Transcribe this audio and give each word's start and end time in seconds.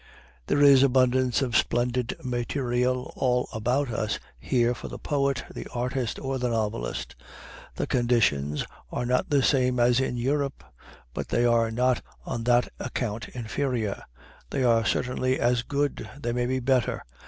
There 0.47 0.63
is 0.63 0.81
abundance 0.81 1.43
of 1.43 1.55
splendid 1.55 2.15
material 2.23 3.13
all 3.15 3.47
about 3.53 3.91
us 3.91 4.17
here 4.39 4.73
for 4.73 4.87
the 4.87 4.97
poet, 4.97 5.43
the 5.53 5.67
artist, 5.71 6.17
or 6.17 6.39
the 6.39 6.49
novelist. 6.49 7.15
The 7.75 7.85
conditions 7.85 8.65
are 8.91 9.05
not 9.05 9.29
the 9.29 9.43
same 9.43 9.79
as 9.79 9.99
in 9.99 10.17
Europe, 10.17 10.63
but 11.13 11.27
they 11.27 11.45
are 11.45 11.69
not 11.69 12.01
on 12.25 12.45
that 12.45 12.67
account 12.79 13.27
inferior. 13.29 14.01
They 14.49 14.63
are 14.63 14.85
certainly 14.87 15.39
as 15.39 15.61
good. 15.61 16.09
They 16.19 16.31
may 16.33 16.47
be 16.47 16.59
better. 16.59 17.03